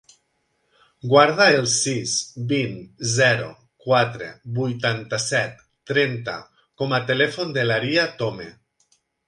Guarda 1.09 1.45
el 1.57 1.67
sis, 1.73 2.13
vint, 2.53 2.73
zero, 3.17 3.51
quatre, 3.89 4.31
vuitanta-set, 4.57 5.63
trenta 5.93 6.39
com 6.83 6.99
a 7.01 7.05
telèfon 7.13 7.57
de 7.61 7.71
l'Aria 7.71 8.11
Tome. 8.25 8.53